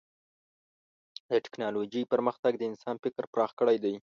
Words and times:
د 1.29 1.31
ټکنالوجۍ 1.45 2.03
پرمختګ 2.13 2.51
د 2.57 2.61
انسان 2.71 2.95
فکر 3.03 3.23
پراخ 3.33 3.51
کړی 3.59 3.77
دی. 3.83 3.93